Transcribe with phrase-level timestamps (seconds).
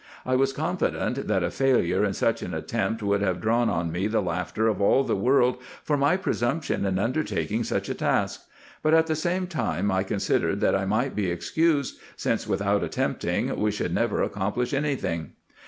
[0.25, 4.07] I was confident, that a failure in such an attempt would have drawn on me
[4.07, 8.41] the laughter of all the world for my pre sumption in undertaking such a task:
[8.81, 12.83] but at the same time I con sidered, that I might be excused, since without
[12.83, 15.33] attempting we should never accomplish any thing.